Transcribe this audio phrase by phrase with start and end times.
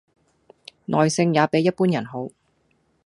[0.87, 2.27] 耐性也比一般人好